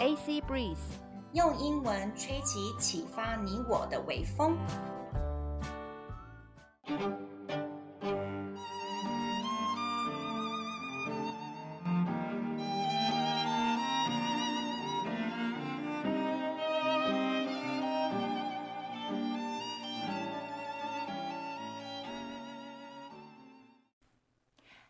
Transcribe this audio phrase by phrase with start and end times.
[0.00, 0.78] AC Breeze，
[1.34, 4.56] 用英文吹起启发你我的微风。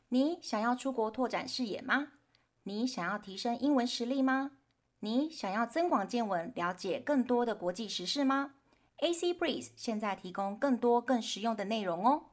[0.08, 2.06] 你想要出国拓展视野吗？
[2.62, 4.52] 你想要提升英文实力吗？
[5.02, 8.52] 你想要增广见闻，了解更多的国际时事吗
[8.98, 12.26] ？AC Breeze 现在提供更多更实用的内容哦。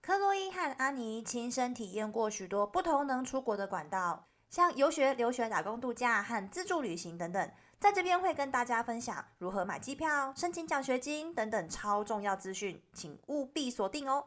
[0.00, 7.50] 克洛伊和安妮亲身体验过许多不同能出国的管道，像游学、留学、打工度假和自助旅行等等。
[7.78, 14.26] 在这边会跟大家分享如何买机票、申请奖学金等等超重要资讯，请务必锁定哦。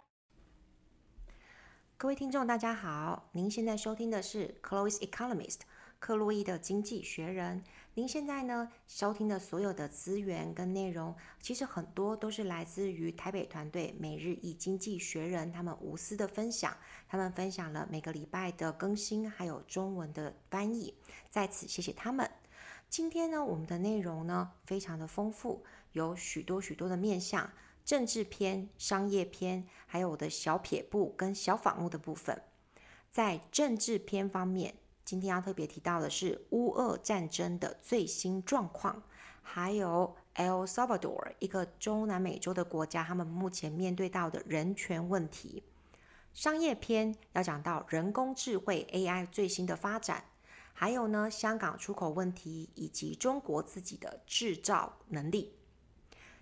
[1.98, 5.60] 各位听众，大家好，您现在收听的是 Chloe's Economist
[6.00, 7.62] 克洛伊的经济学人。
[7.94, 16.78] 您现在呢收听的所有的资源跟内容，其实很多都是来自于台北团队每日一经济学人他们无私的分享，
[17.10, 20.96] 他们分享了每个礼拜的更新，还有中文的翻译，
[21.30, 22.32] 在此谢谢他们。
[22.90, 27.52] 今天呢，我们的内容呢非常的丰富，有许多许多的面向。
[27.84, 32.42] 政治篇、商业篇，还有我的小撇步跟小访问的部分。
[33.12, 39.04] 在政治篇方面，今天要特别提到的是乌俄战争的最新状况，
[39.42, 45.64] 还有 El Salvador 一个中南美洲的国家，他们目前面对到的人权问题。
[46.34, 50.24] 商业篇要讲到人工智慧 AI 最新的发展，
[50.72, 55.54] 还有呢香港出口问题以及中国自己的制造能力。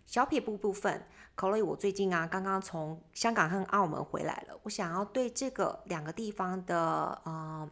[0.05, 7.69] 小撇步部分，考虑我最近啊，刚刚从香港和澳门回来了，我想要对这个两个地方的呃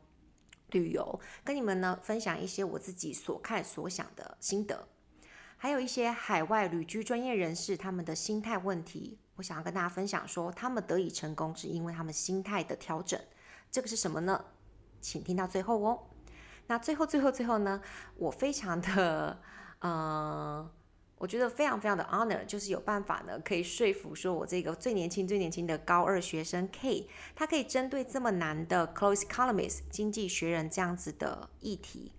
[0.71, 4.87] 旅游，跟你们呢分享一些我自己所看所想的心得，
[5.57, 13.19] 还有一些海外旅居专业人士他们的心态问题，我想要跟大家分享说，他们得以成功是因为他们心态的调整，
[13.71, 14.45] 这个是什么呢？
[14.99, 16.03] 请听到最后哦。
[16.67, 17.81] 那最后最后最后呢，
[18.15, 19.42] 我非常的
[19.80, 20.71] 呃。
[21.20, 32.11] 我觉得非常非常的 honor，就是有办法呢，可以说服说我这个最年轻最年轻的高二学生 K，他可以针对这么难的 Close Economist 经济学人这样子的议题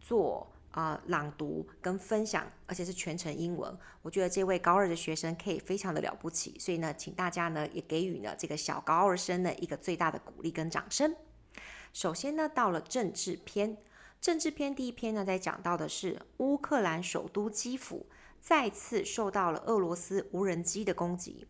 [0.00, 3.76] 做啊、朗读跟分享，而且是全程英文。
[4.00, 11.14] 我觉得这位高二的学生 K 非常的了不起，所以呢，请大家呢也给予呢这个小高二生的一个最大的鼓励跟掌声。
[11.92, 13.76] 首先呢，到了政治篇。
[14.20, 18.04] 政治篇第一篇呢，在讲到的是乌克兰首都基辅
[18.38, 21.46] 再次受到了俄罗斯无人机的攻击。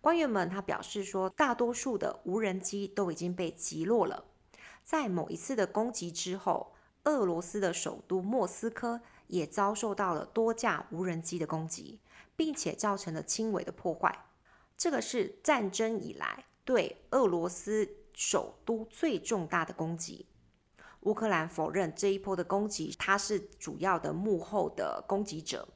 [0.00, 4.24] 官员们他表示说，大多数的无人机都已经被击落了。
[4.82, 6.74] 在某一次的攻击之后，
[7.04, 12.00] 俄罗斯的首都莫斯科也遭受到了多架无人机的攻击，
[12.34, 14.26] 并且造成了轻微的破坏。
[14.76, 20.26] 这个是战争以来对俄罗斯首都最重大的攻击。
[21.08, 25.66] 乌克兰否认这一波的攻击，它是主要的幕后的攻击者。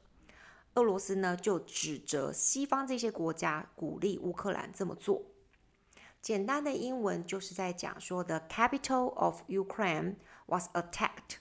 [0.75, 5.23] 俄罗斯呢，就指责西方这些国家鼓励乌克兰这么做。
[6.21, 11.37] 简单的英文就是在讲说，the capital of Ukraine was attacked,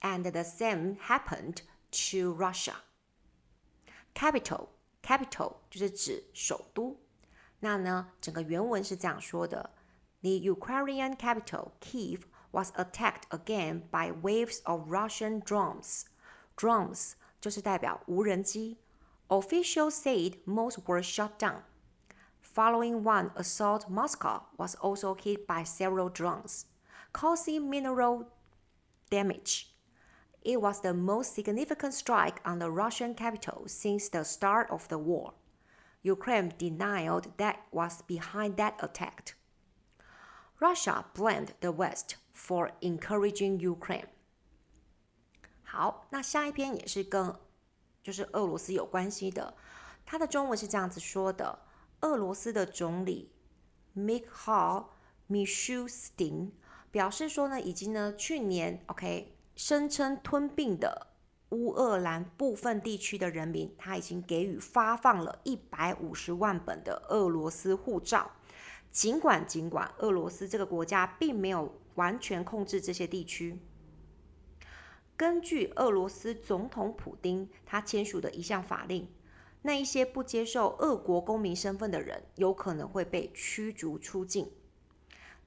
[0.00, 1.58] and the same happened
[1.92, 2.74] to Russia.
[4.12, 4.70] Capital,
[5.04, 7.00] capital 就是指首都。
[7.60, 9.70] 那呢，整个原文是这样说的
[10.22, 12.22] ：the Ukrainian capital, Kiev.
[12.51, 16.05] Was attacked again by waves of Russian drones.
[16.55, 18.77] Drones 就是代表无人机。
[19.29, 21.63] Officials said most were shot down.
[22.41, 26.65] Following one assault, Moscow was also hit by several drones,
[27.11, 28.25] causing mineral
[29.11, 29.67] damage.
[30.43, 34.97] It was the most significant strike on the Russian capital since the start of the
[34.97, 35.33] war.
[36.01, 39.35] Ukraine denied that was behind that attack.
[40.59, 44.06] Russia blamed the West for encouraging Ukraine。
[45.62, 47.34] 好，那下一篇也是跟
[48.02, 49.54] 就是俄罗斯有关系的，
[50.04, 51.60] 它的中文是这样子说的：
[52.00, 53.32] 俄罗斯的总理
[53.96, 54.86] Mikhail
[55.30, 56.50] Mishustin
[56.90, 61.08] 表示说呢，已经呢去年 OK 声称吞并的
[61.50, 68.30] 乌俄兰部分地区的人民，他已经给予发放了一百五十万本的俄罗斯护照。
[68.90, 73.58] 尽管尽管俄罗斯这个国家并没有完全控制这些地区，
[75.16, 79.08] 根据俄罗斯总统普丁他签署的一项法令，
[79.62, 84.50] 那一些不接受俄国公民身份的人有可能会被驱逐出境。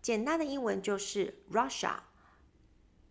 [0.01, 2.01] 简单的英文就是 Russia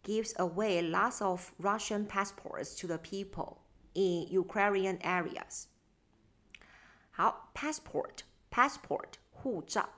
[0.02, 3.58] gives away lots of Russian passports to the people
[3.94, 5.64] in Ukrainian areas。
[7.10, 9.88] 好，passport，passport，护照。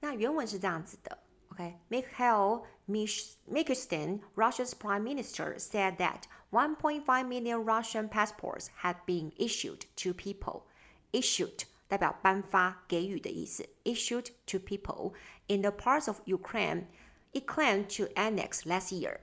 [0.00, 1.18] 那原文是这样子的
[1.59, 10.13] ，OK，Mikhail Mishustin, Russia's prime minister, said that 1.5 million Russian passports had been issued to
[10.13, 10.67] people.
[11.11, 13.67] Issued 代表颁发、给予的意思。
[13.83, 15.13] Issued to people
[15.47, 16.87] in the parts of Ukraine
[17.35, 19.19] it claimed to annex last year.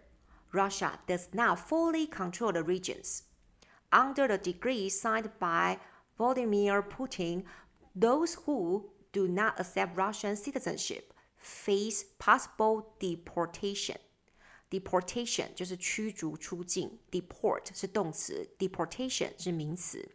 [0.53, 3.23] Russia does not fully control the regions.
[3.91, 5.79] Under the decree signed by
[6.19, 7.45] Vladimir Putin,
[7.97, 13.98] those who do not accept Russian citizenship face possible deportation.
[14.70, 20.10] Deportation 就是驱逐出境，deport 是动词，deportation 是名词。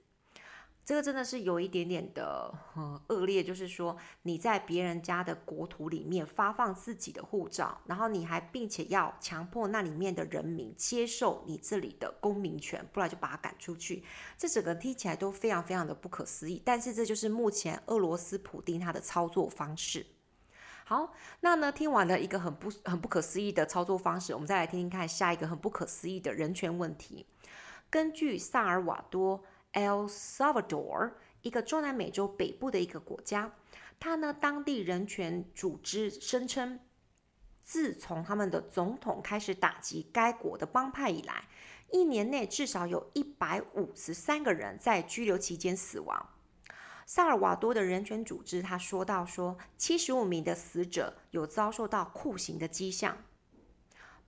[0.85, 14.03] 这个真的是有一点点的呃恶劣，就是说你在别人家的国土里面发放自己的护照，然后你还并且要强迫那里面的人民接受你这里的公民权，不然就把他赶出去。
[14.37, 20.05] 这整个听起来都非常非常的不可思议，但是这就是目前俄罗斯普丁他的操作方式。
[20.85, 27.27] 好，那呢听完了一个很不很不可思议的操作方式，我们再来听听看下一个很不可思议的人权问题。
[27.91, 29.45] 根据萨尔瓦多。
[29.75, 33.55] El Salvador，一个中南美洲北部的一个国家，
[33.99, 36.79] 它呢，当地人权组织声称，
[37.63, 41.49] 自从他们的总统开始打击该国的帮派以来，
[41.91, 46.32] 一年内至少有一百五十三个人在拘留期间死亡。
[47.15, 53.19] 萨尔瓦多的人权组织他说到说，七十五名的死者有遭受到酷刑的迹象，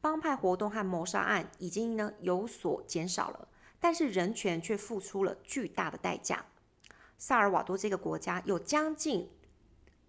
[0.02, 3.48] 帮派活动和谋杀案已经呢有所减少了。
[3.80, 6.44] 但是人权却付出了巨大的代价。
[7.16, 9.30] 萨尔瓦多这个国家有将近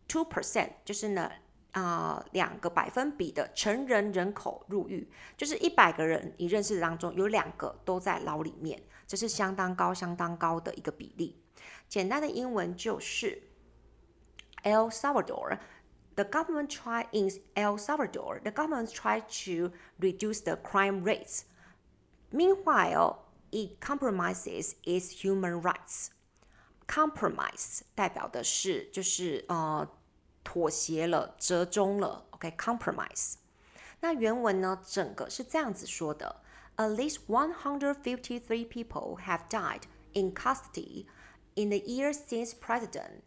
[0.06, 1.31] two percent，就是呢
[1.72, 11.42] 啊、呃、两个百分比的成人人口入狱，就是一百个人你认识当中有两个都在牢里面，这是相当高、相当高的一个比例。
[11.88, 13.42] 简单的英文就是
[14.62, 23.81] El Salvador，the government try in El Salvador，the government try to reduce the crime rates。Meanwhile It
[23.81, 26.10] compromises its human rights.
[26.87, 29.88] Compromise 代表的是就是呃
[30.44, 32.26] 妥协了、折中了。
[32.31, 33.34] OK，compromise。
[34.00, 36.42] 那原文呢，整个是这样子说的：
[36.76, 39.82] At least one hundred fifty-three people have died
[40.12, 41.06] in custody
[41.55, 43.23] in the years since President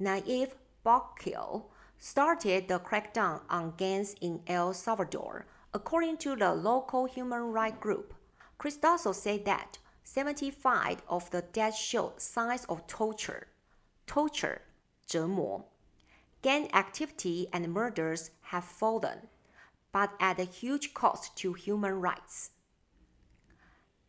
[0.00, 0.52] Nayib
[0.84, 1.64] Bukele
[1.98, 8.14] started the crackdown on gangs in El Salvador, according to the local human rights group.
[8.58, 13.48] Christoso said that 75 of the deaths showed signs of torture,
[14.06, 14.62] torture,
[15.06, 15.64] 折磨.
[16.42, 19.26] Gang activity and murders have fallen,
[19.90, 22.50] but at a huge cost to human rights.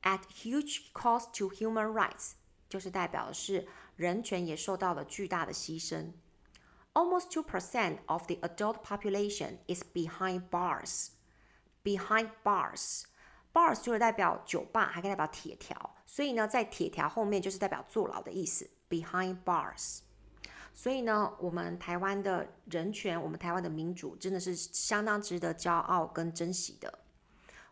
[0.04, 2.36] At huge cost to human rights
[2.70, 6.12] 就是代表是人权也受到了巨大的牺牲。
[6.94, 11.10] Almost two percent of the adult population is behind bars.
[11.84, 13.04] Behind bars.
[13.54, 18.70] Bars 就是代表酒吧，还可以代表铁条，所以呢，在铁条后面就是代表坐牢的意思。
[18.90, 20.00] Behind bars，
[20.74, 27.00] 所以呢，我们台湾的人权，我们台湾的民主，真的是相当值得骄傲跟珍惜的。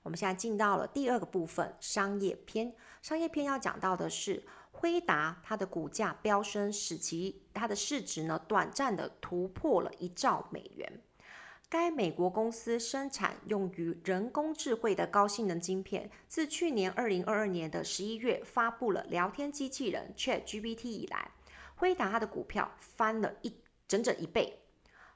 [0.04, 2.76] 我们现在进到了第二个部分，商业篇。
[3.02, 4.44] 商业篇要讲到的是
[4.78, 11.02] 辉达，它的股价飙升，使其它的市值呢，短暂的突破了一兆美元。
[11.68, 21.32] 该美国公司生产用于人工智慧的高性能晶片，自去年二零二二年的十一月发布了聊天机器人 ChatGPT 以来，
[21.76, 23.56] 辉达它的股票翻了一
[23.88, 24.60] 整整一倍。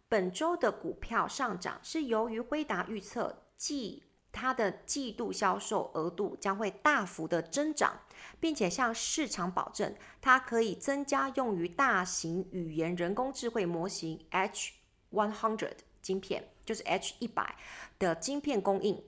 [0.07, 4.01] 本周的股票上涨是由于辉达预测季
[4.31, 8.00] 它的季度销售额度将会大幅的增长，
[8.39, 14.74] 并且向市场保证它可以增加用于大型语言人工智慧模型 H
[15.12, 15.77] one hundred。
[16.01, 17.55] 晶片就是 H 一百
[18.00, 19.03] 的晶片供应，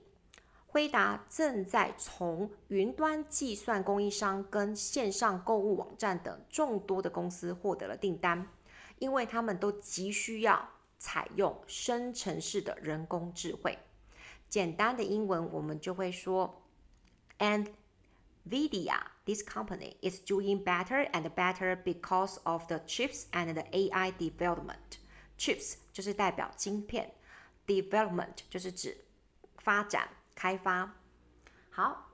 [0.66, 8.46] 辉达正在从云端计算供应商跟线上购物网站等众多的公司获得了订单，
[8.98, 13.78] 因为他们都急需要采用生成式的人工智慧。
[14.51, 16.63] 简单的英文我们就会说，
[17.39, 25.75] NVIDIA this company is doing better and better because of the chips and the AI development。Chips
[25.91, 27.13] 就是代表晶片，
[27.65, 29.05] development 就是指
[29.57, 30.95] 发展、开发。
[31.69, 32.11] 好，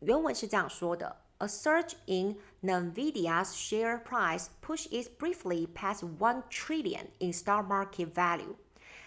[0.00, 8.12] 原文是这样说的：A surge in NVIDIA's share price pushed it briefly past one trillion in stock market
[8.12, 8.56] value.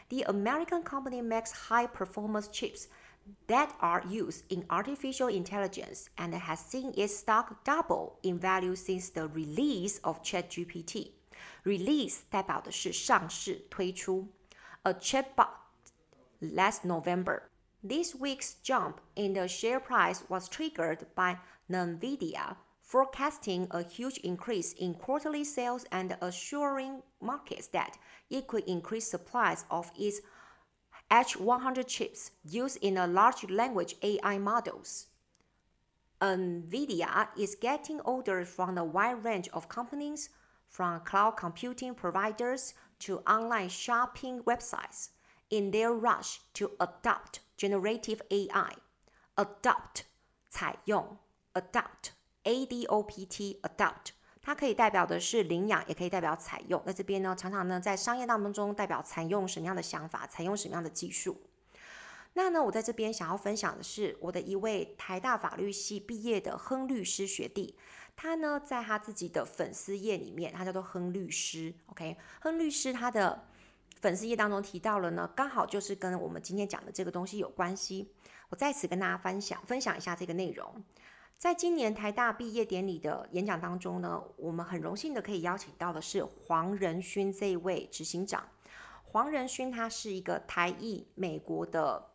[0.10, 2.88] The American company makes high-performance chips
[3.48, 9.10] that are used in artificial intelligence and has seen its stock double in value since
[9.10, 11.12] the release of ChatGPT.
[11.64, 14.28] Release 代表的是上市推出。
[14.84, 15.50] A chatbot
[16.42, 17.44] last November.
[17.84, 21.38] This week's jump in the share price was triggered by
[21.70, 27.97] NVIDIA forecasting a huge increase in quarterly sales and assuring markets that
[28.29, 30.21] it could increase supplies of its
[31.11, 35.07] H100 chips used in a large language AI models.
[36.21, 40.31] NVIDIA is getting orders from a wide range of companies,
[40.69, 45.09] from cloud computing providers to online shopping websites,
[45.51, 48.73] in their rush to adopt generative AI.
[49.37, 50.05] Adopt
[50.51, 51.19] 采用
[51.55, 52.13] adopt
[52.45, 54.11] a d o p t adopt
[54.41, 56.83] 它可以代表的是领养，也可以代表采用。
[56.85, 61.41] 那这边呢，常常呢在商业当中代表采用什么样的想法，采用什么样的技术。
[62.35, 67.75] 那呢，我在这边想要分享的是我的一位台大法律系毕业的亨律师学弟，
[68.17, 71.73] 他呢在他自己的粉丝页里面，他叫做亨律师。
[71.87, 73.47] OK，亨律师他的
[74.01, 78.13] 粉丝页当中提到了呢，刚好就是跟我们今天讲的这个东西有关系。
[78.51, 80.85] 我在此跟大家分享分享一下这个内容。
[81.37, 88.49] 在今年台大毕业典礼的演讲当中呢，我们很荣幸的可以邀请到的是黄仁勋这一位执行长。
[89.03, 92.11] 黄仁勋他是一个台裔美国的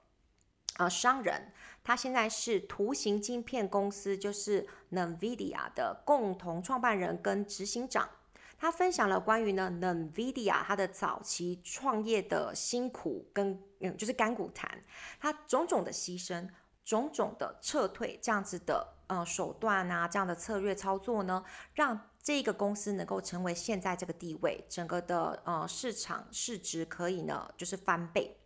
[0.78, 8.10] 呃商人，他现在是图形晶片公司就是 NVIDIA 的共同创办人跟执行长。
[8.58, 14.84] 他分享了关于呢 NVIDIA 他的早期创业的辛苦跟嗯就是甘苦谈，
[15.20, 16.50] 他种种的牺牲，
[16.84, 18.96] 种种的撤退这样子的。
[19.10, 28.38] 呃，手段啊，这样的策略操作呢，让这个公司能够成为现在这个地位，整个的呃市场市值可以呢就是翻倍。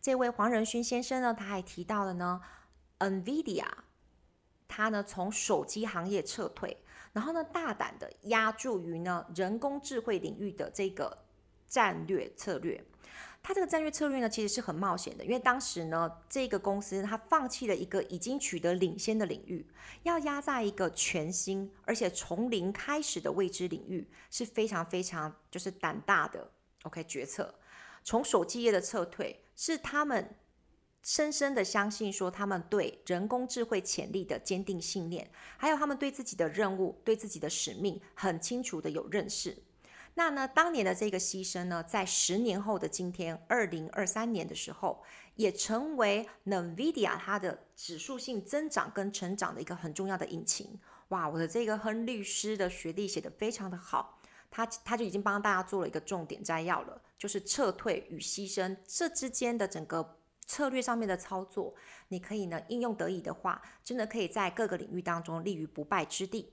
[0.00, 2.40] 这位黄仁勋先生呢，他还提到了呢
[3.00, 3.66] ，NVIDIA，
[4.68, 6.76] 他呢从手机行业撤退，
[7.12, 11.18] 然后呢大胆的押注于呢人工智慧领域的这个
[11.66, 12.84] 战略策略。
[13.42, 19.66] 他这个战略策略呢，其实是很冒险的，因为当时呢，这个公司他放弃了一个已经取得领先的领域，
[20.02, 26.50] 要压在一个全新而且从零开始的未知领域，是非常非常就是胆大的
[26.82, 27.54] OK 决策。
[28.04, 30.36] 从手机业的撤退，是他们
[31.02, 39.56] 深深的相信说，他们对人工智慧潜力的坚定信念，还有他们对自己的任务、对自己的使命很清楚的有认识。
[40.14, 45.02] 那呢，当年的这个牺牲呢，在十年后的今天，二零二三年的时候，
[45.36, 50.78] 也成为 NVIDIA 它的指数性增长跟成长的一个很重要的引擎。
[51.08, 61.74] 哇，我的这个亨律师的学历写得非常的好，他他就已经帮大家做了一个重点摘要了，就是撤退与牺牲这之间的整个策略上面的操作，
[62.08, 66.52] 你可以呢应用得宜的话，真的可以在各个领域当中立于不败之地。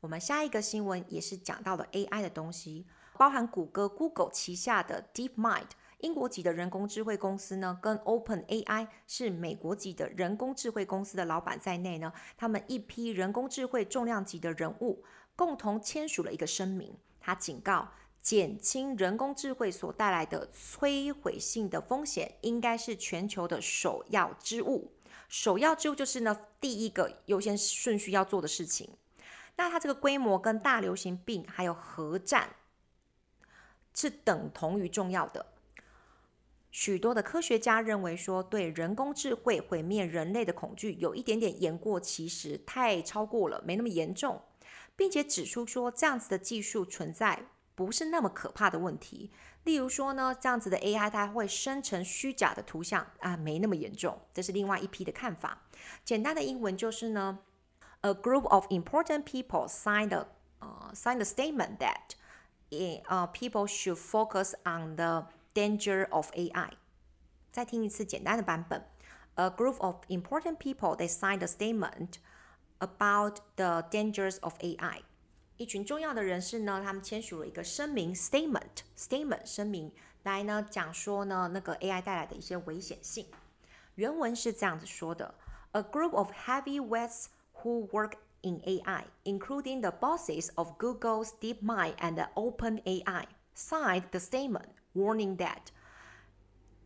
[0.00, 2.86] 我们下一个新闻也是讲到了 AI 的东西，
[3.16, 5.68] 包含谷歌 Google 旗下的 DeepMind
[6.00, 15.02] 英国籍的人工智慧公司呢，跟 OpenAI 是美国籍的人工智慧公司的老板在内呢，他们一批人工智慧重量级的人物
[15.34, 17.88] 共同签署了一个声明，他警告
[18.20, 24.92] 减轻人工智慧所带来的摧毁性的风险，应该是全球的首要之务。
[25.28, 28.90] 首要之务就是呢，第一个优先顺序要做的事情。
[29.56, 32.56] 那它这个规模跟大流行病还有核战
[33.94, 35.46] 是等同于重要的。
[36.70, 44.42] 许多的科学家认为说，对人工智慧毁灭人类的恐惧有一点点言过其实，太超过了，没那么严重，
[44.94, 49.30] 并且指出说，这样子的技术存在不是那么可怕的问题。
[49.64, 54.20] 例如说呢，这样子的 AI 它会生成虚假的图像啊，没那么严重。
[54.34, 55.62] 这是另外一批的看法。
[56.04, 57.38] 简单的英文就是呢。
[58.05, 60.27] A group of important people signed a
[60.59, 62.15] uh, signed a statement that
[63.09, 66.71] uh, people should focus on the danger of AI。
[67.51, 68.85] 再听一次简单的版本。
[69.35, 72.15] A group of important people they signed a statement
[72.79, 75.01] about the dangers of AI。
[75.57, 79.91] 一群重要的人士呢，他们签署了一个声明 statement statement 声明
[80.23, 83.27] 来呢讲说呢那个 AI 带来的一些危险性。
[83.95, 85.35] 原文是这样子说的：
[85.73, 87.25] A group of heavyweights
[87.65, 94.69] who work in AI, including the bosses of Google's DeepMind and OpenAI, signed the statement
[94.93, 95.71] warning that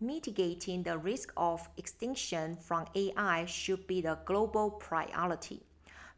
[0.02, 5.64] mitigating the risk of extinction from AI should be the global priority.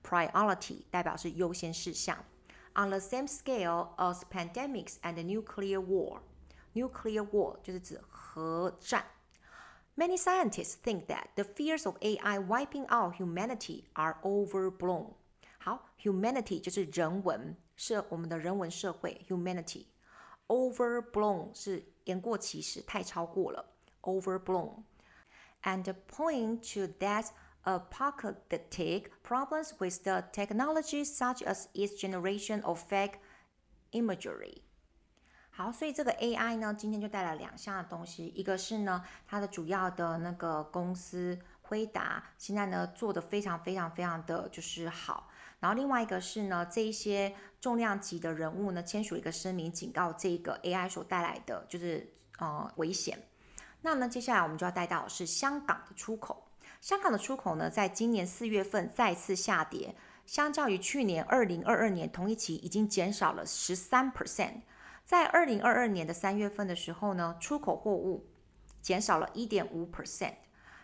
[0.03, 2.17] Priority 代表是优先事项。
[2.73, 6.21] On the same scale as pandemics and nuclear war.
[6.73, 9.03] Nuclear war 就是指核战。
[9.95, 15.13] Many scientists think that the fears of AI wiping out humanity are overblown.
[15.57, 19.25] 好，humanity 就是人文，是我们的人文社会。
[19.27, 19.85] humanity
[20.47, 23.73] overblown 是言过其实，太超过了。
[24.03, 24.83] overblown
[25.63, 27.31] and point to that
[27.63, 33.19] apocalyptic problems with the technology such as its generation of fake
[33.91, 34.61] imagery.
[35.54, 45.28] 好，所以这个 AI 呢，今天就带来两项东西，一个是呢，它的主要的那个公司辉达现在呢做得非常非常非常的就是好，
[45.60, 53.22] 然后另外一个是呢，这一些重量级的人物呢签署一个声明，警告这个 AI 所带来的就是呃危险。
[53.82, 56.48] 那呢，接下来我们就要带到是香港的出口，
[56.80, 59.94] 香港的出口呢，在今年四月份再次下跌，
[60.24, 64.62] 相较于去年二零二二年同一期已经减少了十三 percent。
[65.04, 68.30] 在二零二二年的三月份的时候呢，出口货物
[68.80, 70.34] 减少了一点五 percent，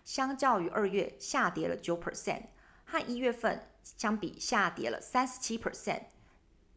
[0.04, 2.42] 相较于二月下跌了九 percent，
[2.84, 6.02] 和一月份相比下跌了三十七 percent，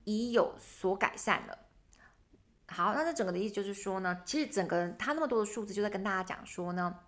[0.05, 1.57] 已有所改善了。
[2.67, 6.99] 好，那这整个的意思就是说呢，其实整个它那么多的数字就在跟大家讲说呢，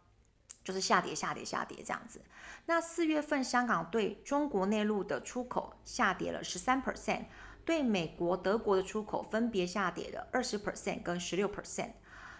[0.63, 2.21] 就是下跌、下跌、下跌这样子。
[2.65, 7.25] 那四月份香港对中国内陆的出口下跌了十三 percent。
[7.65, 11.93] 对美国、德国的出口分别下跌了二十 percent 跟十六 percent，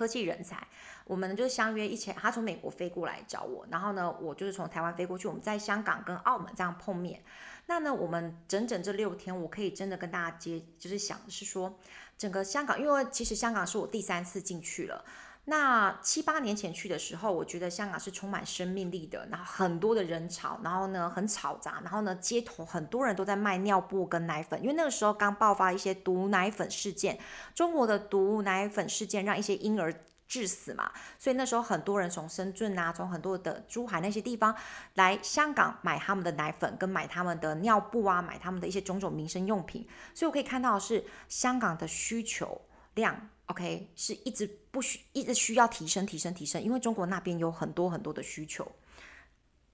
[0.00, 0.66] 科技人才，
[1.04, 2.10] 我们就相约一起。
[2.10, 5.28] 他从美国飞过来找我，然后呢，我就是从台湾飞过去。
[5.28, 7.22] 我们在香港跟澳门这样碰面。
[7.66, 11.78] 那呢，我们整整这六天，我可以真的跟大家接，就是想是说，
[12.16, 15.04] 整个香港，因为其实香港是我第三次进去了。
[15.50, 27.18] 那七八年前去的时候，我觉得香港是充满生命力的，然后很多的人潮，然后呢很吵杂，然后呢街头很多人都在卖尿布跟奶粉，因为那个时候刚爆发一些毒奶粉事件，
[27.52, 29.92] 中国的毒奶粉事件让一些婴儿
[30.28, 34.54] 致死嘛，所以那时候很多人从深圳啊，从很多的珠海那些地方
[34.94, 39.84] 来香港买他们的奶粉，跟买他们的尿布啊，买他们的一些种种民生用品，
[40.14, 42.60] 所以我可以看到是香港的需求
[42.94, 43.30] 量。
[43.46, 48.70] OK，是一直不需一直需要提升提升提升，因为中国那边有很多很多的需求。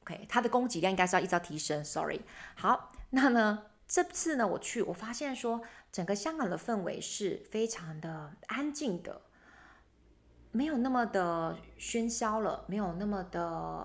[0.03, 1.85] OK，它的供给量应该是要一直要提升。
[1.85, 2.21] Sorry，
[2.55, 9.23] 好，那呢这次呢我去，我发现说整个香港的氛围是非常的安静的。
[10.57, 13.43] 没有那么的喧嚣了，没有那么的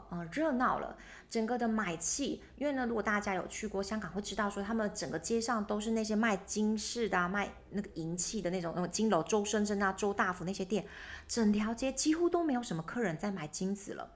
[0.09, 0.95] 呃热闹了。
[1.29, 10.85] 整个的买气，因为呢，如果大家有去过香港，会知道说他们整个街上都是那些卖金饰的、啊、卖那个银器的那种那种金楼，周生生啊、周大福那些店，
[11.27, 14.09] 整条街几乎都没有什么客人在买金子了。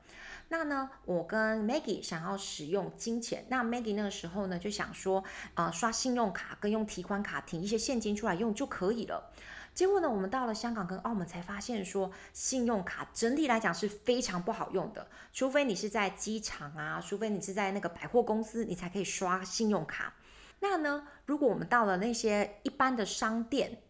[0.48, 5.24] 那呢，我跟 Maggie 想要使用金钱，那 Maggie 那个时候呢就想说，
[5.56, 9.32] 啊、呃，刷信用卡跟用提款卡提一些现金出来用就可以了。
[9.76, 20.14] 结果呢，我们到了香港跟澳门才发现说，信用卡整体来讲是非常不好用的，除非你是在机场啊，除非你是在那个百货公司，你才可以刷信用卡。
[20.62, 23.82] 那呢，如果我们到了那些一般的商店，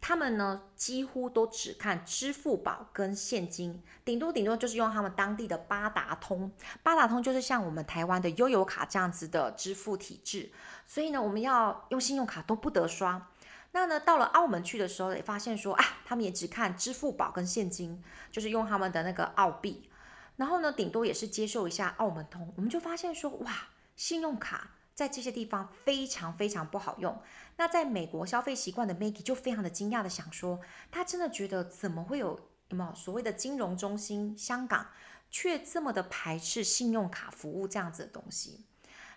[0.00, 6.50] 他们呢几乎都只看支付宝跟现金，顶多顶多就是用他们当地的八达通。
[6.82, 10.50] 八达通就是像我们台湾的悠游卡这样子的支付体制，
[10.84, 13.28] 所以呢，我们要用信用卡都不得刷。
[13.72, 19.88] 那呢，到了澳门去的时候，也发现说啊，他们也只看支付宝跟现金，就是用他们的那个澳币，
[20.36, 22.52] 然后呢，顶多也是接受一下澳门通。
[22.56, 27.22] 我们就发现说，哇，信用卡在这些地方非常非常不好用。
[27.56, 34.88] 那在美国消费习惯的 Maggie 就非常的惊讶的想说，他真的觉得怎么会有有没有所谓的金融中心香港，
[35.30, 38.66] 却这么的排斥信用卡服务这样子的东西？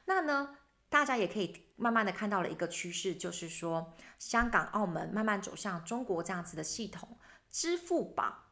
[0.06, 7.18] 那呢，大家也可以慢慢的看到了一个趋势，就是说香港、澳门慢慢走向中国这样子的系统，
[7.50, 8.46] 支付宝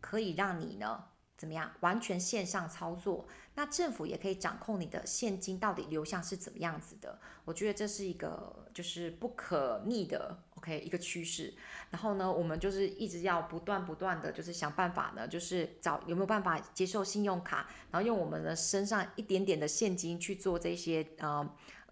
[0.00, 1.04] 可以让你呢。
[1.44, 1.70] 怎么样？
[1.80, 7.18] 完全线上操作，那政府也可以掌控你的现金到底流向是怎么样子的。
[7.44, 11.52] 我觉得这是一个就是不可逆的，OK，一个趋势。
[11.90, 21.46] 然后呢，我们就是一直要不断不断的就是想办法呢，就是找有没有办法接受信用卡，然后用我们的身上一点点的现金去做这些呃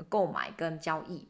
[0.09, 1.29] 购买跟交易，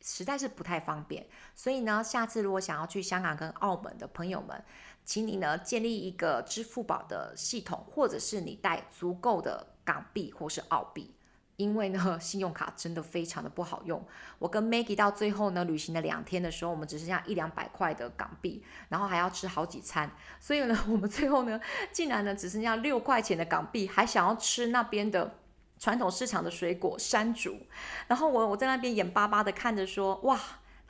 [0.00, 1.26] 实在是不太方便。
[1.54, 4.62] 所以呢，下次如果想要去香港跟澳门的朋友们，
[5.04, 11.14] 请你呢建立一个支付宝的系统，或者是你带足够的港币或是澳币，
[11.56, 14.04] 因为呢 信用卡真的非常的不好用。
[14.38, 21.60] 我跟 Maggie 到最后呢旅行了两天的时候，我们只剩下一两百块的港币，然后还要吃好几餐，所以呢我们最后呢
[21.90, 25.39] 竟然呢只剩下六块钱的港币，还想要吃那边的
[25.80, 27.58] 传统市场的水果山竹，
[28.06, 30.38] 然后我我在那边眼巴巴的看着说哇。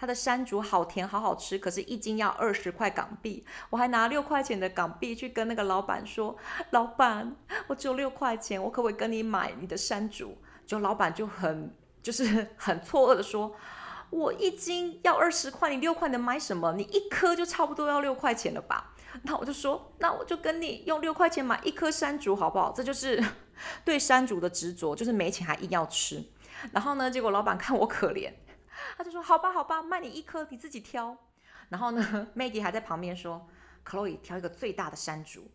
[0.01, 3.45] 它的山竹好甜，好好吃，可是一斤要二十块港币。
[3.69, 6.35] 我还拿六块钱的港币去跟那个老板说
[6.73, 11.71] ：“老板，我只有六块钱，我可不可以跟你买你的山竹？”就老板就很
[12.03, 13.55] 就是很错愕的说
[14.11, 16.73] ：“我一斤要二十块，你六块能买什么？
[16.73, 23.23] 你一颗就差不多要六块钱了吧？”那我就说：“那我就跟你用六块钱买一颗山竹好不好？”这就是
[23.85, 26.23] 对山竹的执着，就是没钱还硬要吃。
[26.73, 28.33] 然后呢，结果老板看我可怜。
[28.97, 31.17] 他就说：“好吧，好吧，卖你一颗，你自己挑。”
[31.69, 33.49] 然后呢，Maggie 还在旁边说
[33.85, 35.51] ：“Chloe 挑一个最大的山竹。”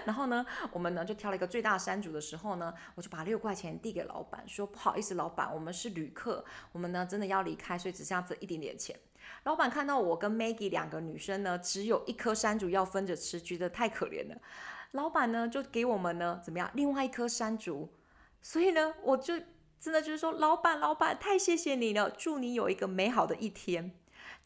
[0.06, 8.98] 然后呢，我们呢就挑了一个最大山竹的时候呢，我就把六块钱递给老板，说：“不好意思，老板，我们是旅客，我们呢真的要离开，所以只剩下这一点点钱。”
[9.44, 14.36] 老板看到我跟 Maggie 两个女生呢，只有一颗山竹要分着吃，觉得太可怜了。
[14.92, 17.92] 老板呢就给我们呢怎么样，另外一颗山竹。
[18.40, 19.34] 所以呢，我就。
[19.80, 23.92] 真的就是说，老板，老板，太谢谢你了，祝你有一个美好的一天。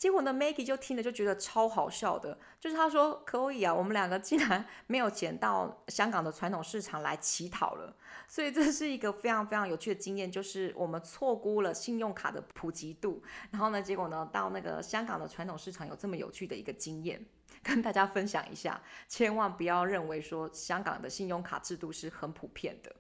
[0.03, 7.95] 结果呢，Maggie 就听了就觉得超好笑的，就是他说可以啊，我们两个竟然没有钱到香港的传统市场来乞讨了，
[8.27, 17.25] 所以这是一个非常非常有趣的经验，就是我们错估了信用卡的普及度，然后呢，结果呢，到那个香港的传统市场有这么有趣的一个经验，
[17.63, 22.93] 跟大家分享一下，千万不要认为说香港的信用卡制度是很普遍的。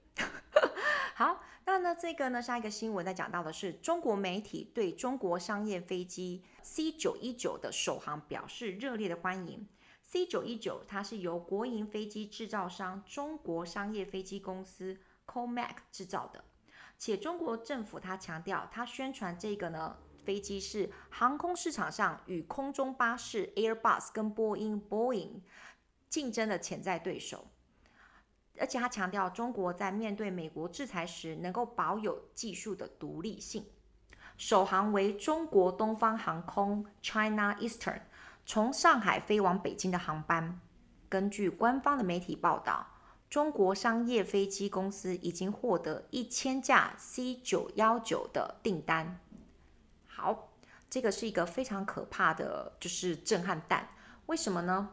[1.22, 9.68] 好，那呢，这个呢，下一个新闻在讲到的是中国媒体对中国商业飞机 C 九一九的首航表示热烈的欢迎。
[10.02, 16.42] C 九一九它是由国营飞机制造商中国商业飞机公司 COMAC 制造的，
[16.98, 25.42] 且中国政府它强调，它宣传这个呢飞机是航空市场上与空中巴士 Airbus 跟波音 Boeing
[26.08, 27.46] 竞争的潜在对手。
[28.62, 33.66] 而且他强调，中国在面对美国制裁时，能够保有技术的独立性。
[34.38, 38.02] 首航为中国东方航空 （China Eastern）
[38.46, 40.60] 从上海飞往北京的航班。
[41.08, 42.86] 根据官方的媒体报道，
[43.28, 49.18] 中国商业飞机公司已经获得一千架 C 九幺九的订单。
[50.06, 50.52] 好，
[50.88, 53.88] 这个是一个非常可怕的就是震撼弹。
[54.26, 54.90] 为什么呢？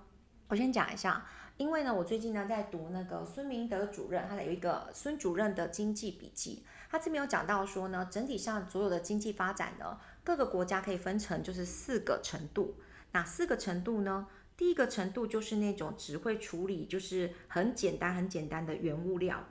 [0.48, 1.24] 我先讲一下。
[1.60, 12.76] 因为呢，我最近呢在读那个孙明德主任，他的有一个孙主任的经济笔记，他这边有讲到说呢，整体上所有的经济发展呢，各个国家可以分成就是四个程度。
[13.12, 14.28] 哪四个程度呢？
[14.56, 19.44] 第一个程度就是那种只会处理就是很简单很简单的原物料，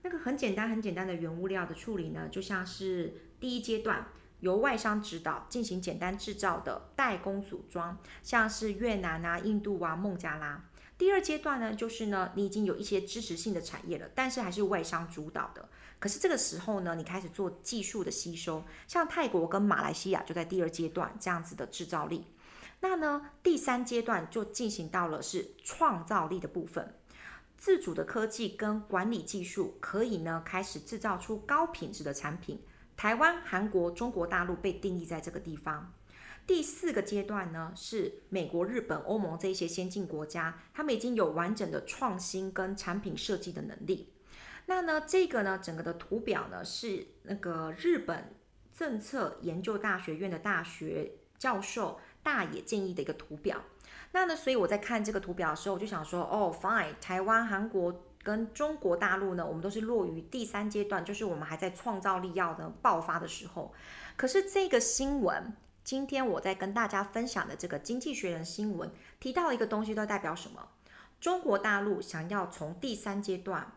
[0.00, 4.06] 那个很简单很简单的原物料的处理呢，就像是第一阶段
[4.40, 10.64] 由外商指导进行简单制造的代工组装，像是越南啊、印度啊、孟加拉。
[11.02, 15.68] 第二阶段呢，就是呢，你已经有一些支持性的产业了，但是还是外商主导的。
[15.98, 22.26] 可是这个时候呢，你开始做技术的吸收，像泰国跟马来西亚就在第二阶段这样子的制造力。
[22.78, 26.94] 那呢，第三阶段就进行到了是创造力的部分，
[27.58, 32.62] 自主的科技跟管理技术可以呢开始制造出高品质的产品。
[32.96, 35.92] 台湾、韩国、中国大陆被定义在这个地方。
[36.46, 44.12] 第四个阶段呢，是美国、日本、欧盟这些先进国家，他们已经有完整的创新跟产品设计的能力。
[44.66, 48.34] 那呢，这个呢，整个的图表呢，是那个日本
[48.76, 53.62] 政策研究大学院的大学教授大野建议的一个图表。
[54.12, 58.04] 那呢，所以我在看这个图表的时候，我就想说，哦，fine，台湾、韩国。
[58.24, 63.74] 跟中国大陆呢，我们都是落于第三阶段，就是我们还在创造力要的爆发的时候。
[64.16, 65.52] 可是这个新闻，
[65.84, 70.68] 今天我在跟大家分享的这个《经济学人》新闻提到一个东西，都代表什么？
[71.20, 73.72] 中国大陆想要从第三阶段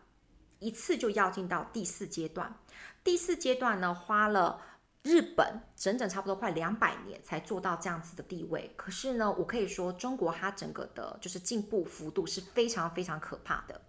[0.58, 2.54] 一次就要进到第四阶段，
[3.02, 4.60] 第四阶段呢，花了
[5.02, 8.72] 日本整整差不多快两百年才做到这样子的地位。
[8.76, 13.80] 可是呢，我可以说中国它整个的就是进步幅度是非常非常可怕的。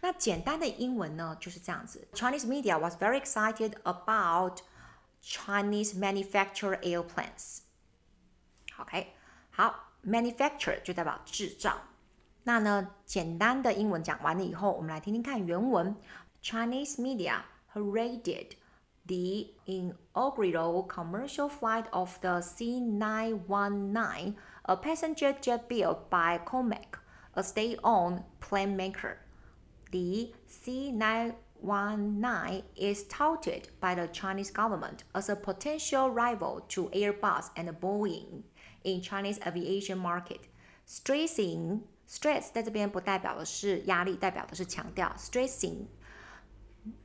[0.00, 4.60] 那简单的英文呢就是这样子：Chinese media was very excited about
[5.23, 9.07] Chinese manufactured airplanes。OK，
[9.51, 11.81] 好，manufacture 就代表制造。
[12.43, 15.95] 那呢，简单的英文讲完了以后，我们来听听看原文。
[16.41, 17.41] Chinese media
[17.73, 18.55] heralded
[19.05, 26.97] the inaugural commercial flight of the C919, a passenger jet built by Comac,
[27.33, 29.17] a state-owned plane maker.
[29.91, 31.33] The C919
[32.75, 38.43] is touted by the Chinese government as a potential rival to Airbus and Boeing
[38.83, 40.47] in Chinese aviation market,
[40.85, 45.85] stressing Stress 在这边不代表的是压力，代表的是强调 stressing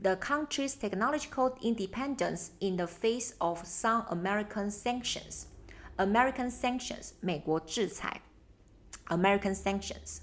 [0.01, 5.45] the country's technological independence in the face of some American sanctions.
[5.97, 8.23] American sanctions 美国制裁
[9.09, 10.21] American sanctions.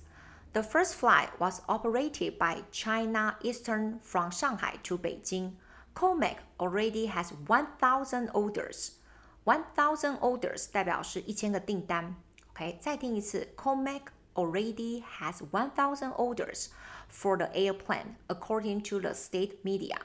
[0.56, 5.54] The first flight was operated by China Eastern from Shanghai to Beijing.
[5.94, 8.92] Comac already has 1,000 orders.
[9.46, 12.16] 1,000 orders 代表是一千个订单。
[12.52, 14.02] OK，再听一次，Comac
[14.36, 16.68] already has 1,000 orders
[17.10, 19.98] for the airplane, according to the state media.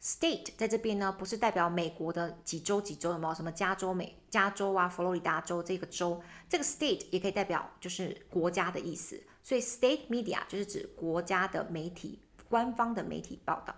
[0.00, 6.22] State 在这边呢，不是代表美国的几州几州，有没有什么加州美加州啊、佛罗里达州这个州？
[6.48, 13.73] 这个 state 也可以代表就是国家的意思， 所以 state media 就是指国家的媒体、官方的媒体报道。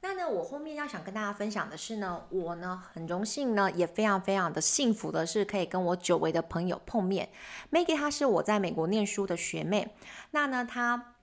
[0.00, 7.28] 那呢，我后面要想跟大家分享的是呢，我呢很荣幸呢，也非常非常的幸福的是可以跟我久违的朋友碰面。
[7.70, 9.94] Maggie 她是我在美国念书的学妹，
[10.30, 11.16] 那呢她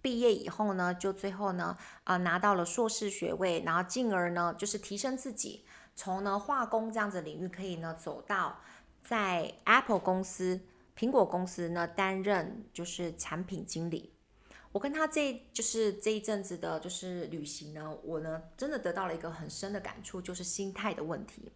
[0.00, 5.64] 毕业以后呢，就最后呢啊、拿到了硕士学位，然后进而呢就是提升自己，
[5.96, 8.60] 从呢化工这样子领域可以呢走到
[9.02, 10.60] 在 Apple 公司、
[10.96, 14.12] 苹果公司呢担任就是产品经理。
[14.72, 21.50] 我跟他这就是这一阵子的，就是旅行呢，我呢真的得到了一个很深的感触，就是心态的问题。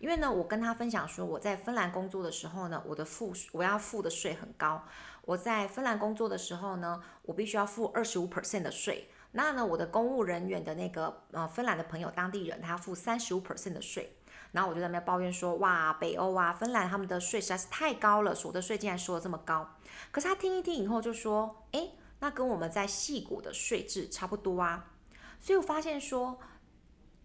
[0.00, 4.84] 因为呢，我跟他分享说，我在芬兰工作的时候呢，我的付我要付的税很高。
[5.24, 9.08] 我在芬兰工作的时候呢，我必须要付二十五 percent 的税。
[9.32, 14.17] 那呢，我的公务人员的那个呃芬兰的朋友，当地人，他付三十五 percent 的税。
[14.52, 19.68] 然后我就在那边抱怨说，哇，北欧啊，芬兰他们的税实在是太高了，所得税竟然收得这么高。
[20.10, 21.90] 可是他听一听以后就说，哎。
[22.20, 24.86] 那跟我们在细股的税制差不多啊，
[25.40, 26.36] 所以我发现说，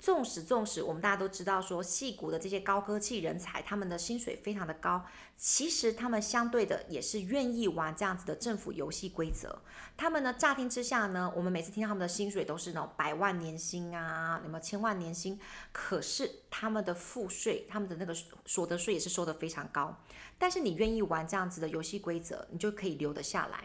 [0.03, 5.05] 纵使纵使我们大家都知道说，戏谷的这些高科技人才，他们的薪水非常的高，
[5.37, 9.61] 其实他们相对的也是愿意玩这样子的政府游戏规则。
[9.95, 15.39] 他们呢，乍听之下呢，我们每次听到他们的薪水都是那种百万年薪啊，什么千万年薪，
[15.71, 18.13] 可是他们的赋税，他们的那个
[18.45, 19.97] 所得税也是收得非常高。
[20.37, 23.63] 但是你愿意玩这样子的游戏规则，你就可以留得下来。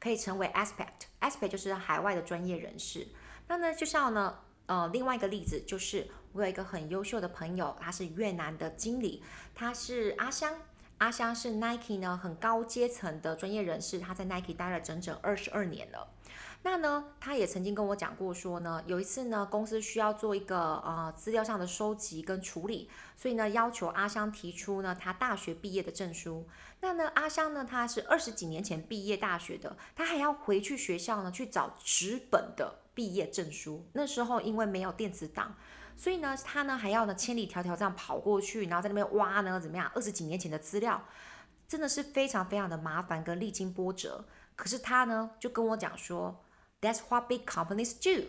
[0.00, 3.06] 可以成为 Aspect，Aspect 就是海外的专业人士。
[3.48, 9.22] 那呢，就像呢，呃，另外一个例子就是，我有一个很优秀的朋友，他是越南的经理，
[9.54, 10.54] 他是阿香，
[10.98, 16.08] 阿香是 Nike 呢很高阶层的专业人士，他在 Nike 待了整整二十二年了。
[16.66, 26.48] 那呢，他也曾经跟我讲过说呢，有一次呢，公司需要做一个呃资料上的收集跟处理，所以呢，要求阿香提出呢他大学毕业的证书。
[26.80, 33.86] 那呢，阿香呢他是二十几年前毕业大学的，他还要回去学校呢去找纸本的毕业证书。
[33.92, 35.54] 那时候因为没有电子档，
[35.98, 39.92] 所以呢，他呢还要呢千里迢迢这样跑过去，然后在那边挖呢怎么样？
[39.94, 41.04] 二十几年前的资料，
[41.68, 44.24] 真的是非常非常的麻烦跟历经波折。
[44.56, 46.40] 可是他呢就跟我讲说。
[46.84, 48.26] That's what big companies do。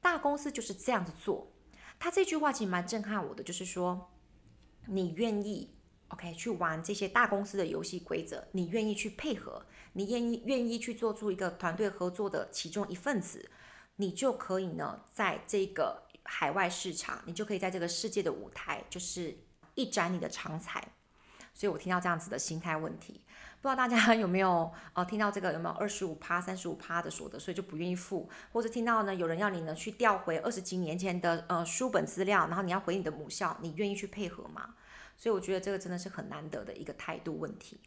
[0.00, 1.50] 大公司就是这样子做。
[1.98, 4.12] 他这句话其实蛮震撼我的，就是说，
[4.86, 5.74] 你愿意
[6.08, 13.50] ，OK，去玩这些大公司的游戏规则，你愿意去配合，你愿意愿意去做出一个团队合作的其中一份子，
[13.96, 19.36] 你就可以呢，在这个海外市场，你就可以在这个世界的舞台，就是
[19.74, 20.92] 一展你的长才。
[21.56, 23.22] 所以我听到这样子的心态问题。
[23.62, 34.74] 不知道大家 有没有呃听到这个有没有二十五趴、三十五趴的所得税就不愿意付，或者听到呢有人要你呢去调回二十几年前的呃书本资料，然后你要回你的母校，你愿意去配合吗？
[35.16, 37.80] 所以我觉得这个真的是很难得的一个态度问题。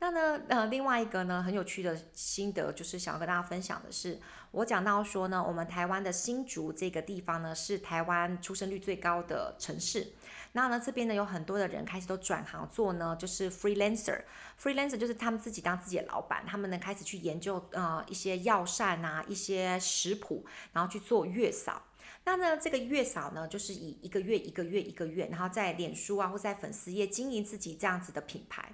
[0.00, 10.12] 那呢，呃，另外一个呢，很有趣的心得，就是想要跟大家分享的是，我讲到说呢，我们台湾的新竹这个地方呢，是台湾出生率最高的城市。
[10.56, 21.82] 那呢，这边呢，有很多的人开始都转行做呢，就是 freelancer，freelancer 就是他们自己当自己的老板，他们呢开始去研究呃一些药膳啊，一些食谱，然后去做月嫂。
[22.26, 28.72] 那呢，这个月嫂呢，就是以一个月一个月一个月，然后在脸书啊或在粉丝页经营自己这样子的品牌。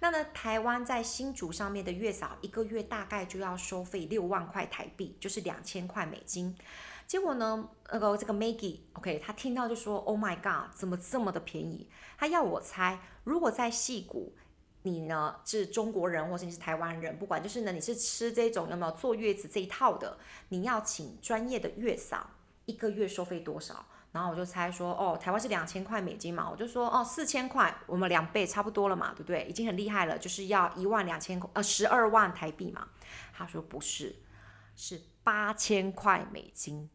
[0.00, 6.56] 那呢，台湾在新竹上面的月嫂一个月大概就要收费六万块台币，就是两千块美金。
[7.08, 14.34] 结果呢，那个这个 Maggie，OK，他听到就说：“Oh my God，怎么这么的便宜？”他要我猜，如果在戏谷，
[14.82, 20.18] 你呢是中国人或者你是台湾人，不管就是呢，你是吃这种有没有坐月子这一套的，
[20.50, 22.28] 你要请专业的月嫂。
[22.66, 23.86] 一个月收费多少？
[24.12, 29.46] 然后我就猜说，哦，台湾是两千块美金嘛，我就说，哦，四千块，我们两倍差不多了嘛，对不对？
[29.46, 32.88] 已经很厉害了，就是要一万两千块，呃，十二万台币嘛。
[33.32, 34.16] 他说不是，
[34.76, 36.90] 是八千块美金。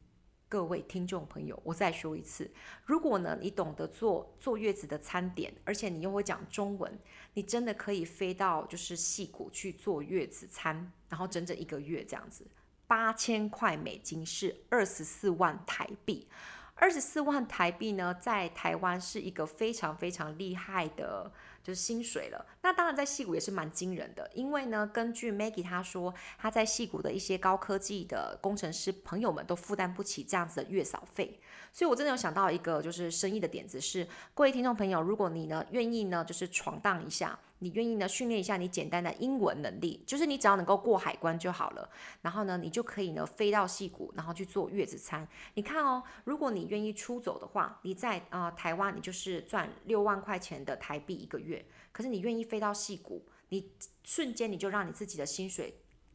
[0.53, 2.47] 各位听众朋友，我再说一次，
[2.85, 6.95] 如果呢你懂得做坐月子的餐点，而且你又会讲中文，
[7.33, 12.45] 你真的可以飞到就是戏谷去坐月子餐，然后整整一个月这样子。
[12.85, 16.27] 八千块美金是二十四万台币，
[16.75, 21.31] 二十四万台币呢，在台湾是一个非常非常厉害的，
[21.63, 22.45] 就是薪水了。
[22.61, 31.39] 那当然在戏谷也是蛮惊人的，因为呢，根据 Maggie 她说，她在戏谷的一些高科技的工程师朋友们都负担不起这样子的月嫂费。
[31.71, 37.39] 所以我真的有想到一个就是生意的点子是，各位听众朋友，如果你呢愿意呢，就是闯荡一下。
[37.63, 41.89] 你愿意呢训练一下你简单的英文能力，就是你只要能够过海关就好了。
[42.21, 45.25] 然后呢，你就可以呢飞到戏谷，然后去做月子餐。
[45.53, 51.65] 你看哦，如果你愿意出走的话，你在啊、台湾你就是赚六万块钱的台币一个月。
[51.93, 53.71] 可是你愿意飞到戏谷，你
[54.03, 55.73] 瞬间你就让你自己的薪水。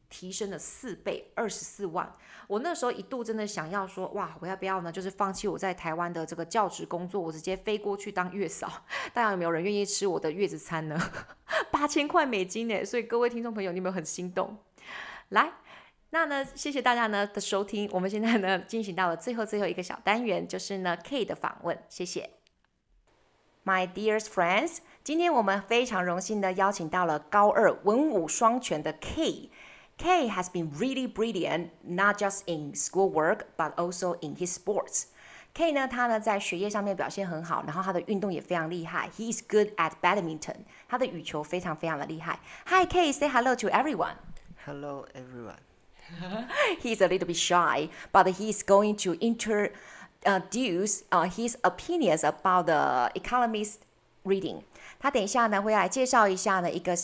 [0.09, 2.15] 提升了四倍，二十四万。
[2.47, 4.91] 我那时候一度真的想要说，哇，我要不要呢？
[4.91, 8.85] 就是放弃我在台湾的这个教职工作，我直接飞过去当月嫂。
[9.13, 10.99] 大家有没有人愿意吃我的月子餐呢？
[11.71, 12.83] 八千块美金呢！
[12.85, 14.57] 所以各位听众朋友，你有没有很心动？
[15.29, 15.53] 来，
[16.09, 17.87] 那呢，谢谢大家呢的收听。
[17.93, 21.79] 我们现在呢进行到了最后最后一个小单元，就是呢 K 的访问。
[21.91, 22.31] 谢谢
[23.67, 29.51] ，My dears friends，今天我们非常荣幸的邀请到了高二文武双全的 K。
[29.98, 35.06] Kay has been really brilliant, not just in schoolwork, but also in his sports.
[35.54, 39.08] Kay 呢，他呢在学业上面表现很好，然后他的运动也非常厉害。
[39.16, 40.66] He is good at badminton.
[40.90, 42.40] 他的羽球非常非常的厉害。
[42.66, 44.16] Hi, Kay, say hello to everyone.
[44.66, 45.60] Hello, everyone.
[46.82, 53.12] He's a little bit shy, but he's going to introduce uh, his opinions about the
[53.14, 53.76] Economist
[54.24, 54.64] reading.
[55.00, 56.98] 他等一下呢会来介绍一下呢一个。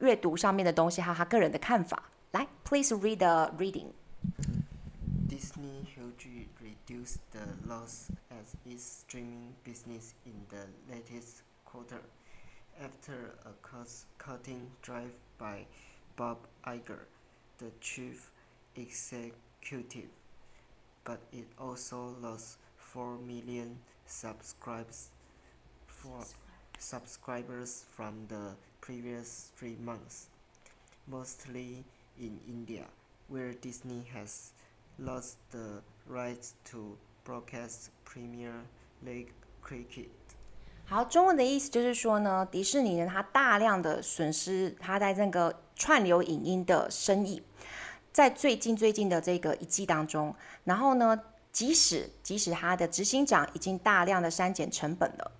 [0.00, 2.04] 阅读上面的东西，还有他个人的看法。
[2.32, 3.92] 来，please read the reading.
[5.28, 12.00] Disney hugely reduced the loss as its streaming business in the latest quarter
[12.80, 15.66] after a cost-cutting drive by
[16.16, 17.06] Bob Iger,
[17.58, 18.30] the chief
[18.74, 20.10] executive.
[21.04, 25.10] But it also lost 4 million subscribes
[25.86, 26.24] for
[26.78, 30.27] subscribers from the previous three months,
[31.09, 31.83] mostly
[32.19, 32.83] in India,
[33.27, 34.51] where Disney has
[34.99, 38.53] lost the rights to broadcast Premier
[39.03, 39.29] League
[39.63, 40.09] cricket.
[40.87, 47.41] 好，中文的意思就是说呢，迪士尼呢，它大量的损失它在这个串流影音的生意，
[48.13, 51.19] 在最近最近的这个一季当中，然后呢，
[51.51, 55.31] 即使即使它的执行长已经大量的删减成本了。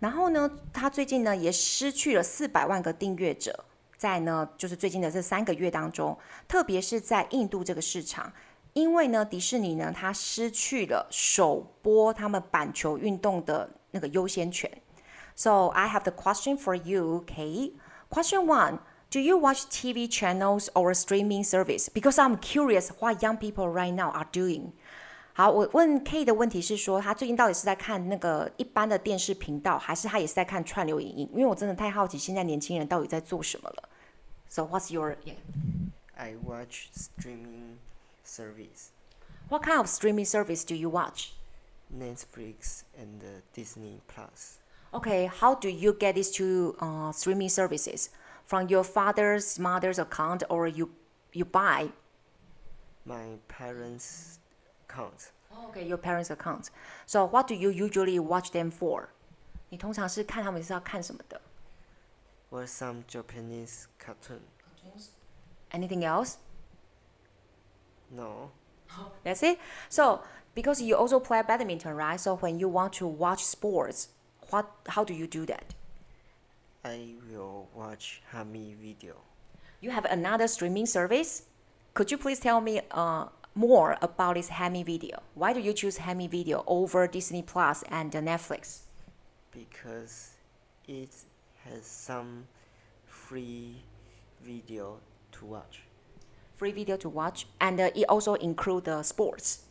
[0.00, 3.64] 然后呢，他最近呢也失去了四百万个订阅者，
[3.96, 8.32] 在呢就是最近的这三个月当中，特别是在印度这个市场，
[8.74, 14.70] 因为呢迪士尼呢它失去了首播他们板球运动的那个优先权。
[15.34, 17.72] So I have the question for you, okay?
[18.08, 18.78] Question one:
[19.10, 21.88] Do you watch TV channels or streaming service?
[21.88, 24.72] Because I'm curious what young people right now are doing.
[25.37, 31.29] 好，我问 Kay 的问题是说，他最近到底是在看那个一般的电视频道，还是他也是在看串流影音？
[31.33, 33.89] 因为我真的太好奇，现在年轻人到底在做什么了。
[34.47, 35.15] So what's your?
[35.25, 35.33] Yeah.
[36.15, 37.77] I watch streaming
[38.23, 38.89] service.
[39.49, 41.31] What kind of streaming service do you watch?
[41.91, 43.21] Netflix and
[43.55, 44.59] Disney Plus.
[44.93, 48.09] Okay, how do you get these two uh, streaming services?
[48.45, 50.91] From your father's mother's account, or you
[51.31, 51.89] you buy?
[53.05, 54.37] My parents
[54.87, 55.31] account.
[55.69, 56.69] Okay, your parents' account.
[57.05, 59.09] So what do you usually watch them for?
[59.69, 61.41] 你通常是看他们是要看什么的
[62.51, 64.41] Or some Japanese cartoon.
[65.71, 66.35] Anything else?
[68.11, 68.51] No.
[69.23, 69.57] That's it.
[69.89, 70.21] So
[70.53, 72.19] because you also play badminton, right?
[72.19, 74.09] So when you want to watch sports,
[74.51, 75.73] what how do you do that?
[76.85, 79.15] I will watch Hami video.
[79.81, 81.43] You have another streaming service.
[81.95, 85.22] Could you please tell me uh, more about this Hemi Video?
[85.34, 88.80] Why do you choose Hemi Video over Disney Plus and Netflix?
[89.58, 90.34] because
[90.86, 91.10] it
[91.64, 92.46] has some
[93.06, 93.76] free
[94.42, 94.98] video
[95.32, 95.82] to watch.
[96.56, 99.64] Free video to watch, and uh, it also include the sports.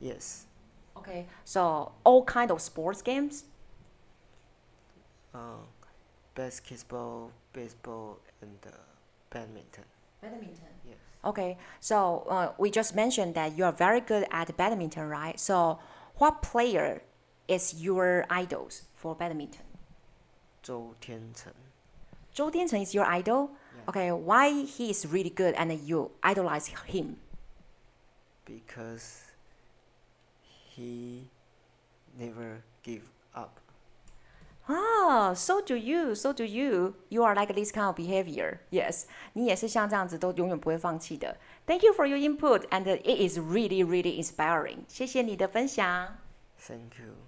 [0.00, 0.46] Yes.
[0.96, 3.44] Okay, so all kind of sports games.
[5.34, 5.62] Uh,
[6.34, 8.70] basketball, baseball, and uh,
[9.30, 9.84] badminton.
[10.20, 10.74] Badminton.
[10.86, 10.96] Yes.
[11.24, 15.38] Okay, so uh, we just mentioned that you are very good at badminton, right?
[15.38, 15.78] So
[16.16, 17.02] what player
[17.48, 19.62] is your idols for badminton?
[20.62, 21.58] Zhou Tiancheng.
[22.34, 23.50] Zhou Tiancheng is your idol?
[23.74, 23.88] Yeah.
[23.88, 27.16] Okay, why he is really good and you idolize him?
[28.44, 29.24] Because
[30.68, 31.28] he
[32.18, 33.60] never give up.
[34.67, 36.95] Ah, so do you, so do you.
[37.09, 38.59] You are like this kind of behavior.
[38.71, 41.37] Yes, 你也是像这样子，都永远不会放弃的。
[41.65, 44.85] Thank you for your input, and it is really, really inspiring.
[44.87, 46.17] 谢谢你的分享。
[46.57, 47.26] Thank you.